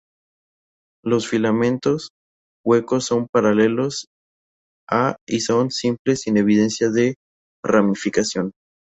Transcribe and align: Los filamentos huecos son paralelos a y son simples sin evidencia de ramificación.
Los 1.05 1.27
filamentos 1.27 2.09
huecos 2.65 3.05
son 3.05 3.27
paralelos 3.31 4.07
a 4.89 5.15
y 5.27 5.41
son 5.41 5.69
simples 5.69 6.21
sin 6.21 6.37
evidencia 6.37 6.89
de 6.89 7.17
ramificación. 7.63 8.51